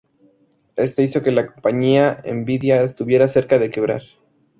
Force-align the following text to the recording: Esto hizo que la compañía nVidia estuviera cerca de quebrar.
Esto 0.77 1.03
hizo 1.03 1.21
que 1.21 1.29
la 1.31 1.45
compañía 1.45 2.17
nVidia 2.25 2.81
estuviera 2.81 3.27
cerca 3.27 3.59
de 3.59 3.69
quebrar. 3.69 4.01